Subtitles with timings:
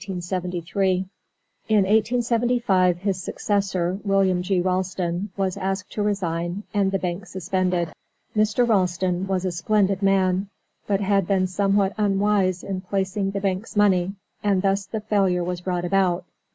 [0.07, 4.59] In 1875 his successor, William G.
[4.59, 7.93] Ralston, was asked to resign and the bank suspended.
[8.35, 8.67] Mr.
[8.67, 10.49] Ralston was a splendid man,
[10.87, 15.61] but had been somewhat unwise in placing the bank's money, and thus the failure was
[15.61, 16.25] brought about.